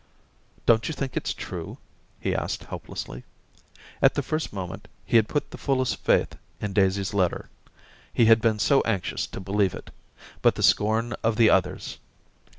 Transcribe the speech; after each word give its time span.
* 0.35 0.65
Don't 0.65 0.87
you 0.87 0.95
think 0.95 1.15
it's 1.15 1.31
true?' 1.31 1.77
he 2.19 2.33
asked 2.33 2.63
helplessly. 2.63 3.23
At 4.01 4.15
the 4.15 4.23
first 4.23 4.51
moment 4.51 4.87
he 5.05 5.15
had 5.17 5.27
put 5.27 5.51
the 5.51 5.59
fullest 5.59 5.97
faith 5.97 6.35
in 6.59 6.73
Daisy's 6.73 7.13
letter, 7.13 7.51
he 8.11 8.25
had 8.25 8.41
been 8.41 8.57
so 8.57 8.81
anxious 8.81 9.27
to 9.27 9.39
believe 9.39 9.75
it; 9.75 9.91
but 10.41 10.55
the 10.55 10.63
scorn 10.63 11.13
of 11.23 11.35
the 11.35 11.51
others. 11.51 11.99